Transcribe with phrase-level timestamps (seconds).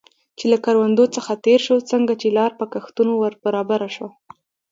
[0.37, 4.09] چې له کروندو څخه تېر شو، څنګه چې لار په کښتونو ور برابره شوه.